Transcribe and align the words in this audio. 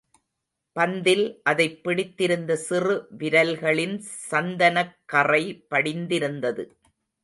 பந்தில் 0.75 1.39
அதைப் 1.43 1.83
பிடித்திருந்த 1.83 2.55
சிறு 2.55 3.07
விரல்களின் 3.17 3.97
சந்தனக் 4.31 4.99
கறை 5.05 5.43
படிந்திருந்தது. 5.67 6.63